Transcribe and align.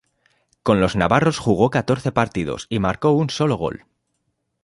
Con 0.63 0.81
los 0.81 0.95
navarros 0.95 1.37
jugó 1.37 1.69
catorce 1.69 2.11
partidos 2.11 2.65
y 2.71 2.79
marcó 2.79 3.11
un 3.11 3.29
solo 3.29 3.55
gol. 3.57 3.85